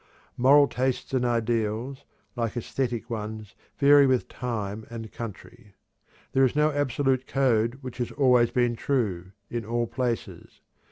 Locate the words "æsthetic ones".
2.53-3.53